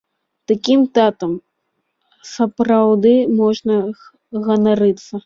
[0.51, 1.35] Такім татам
[2.31, 3.13] сапраўды
[3.43, 3.73] можна
[4.49, 5.13] ганарыцца!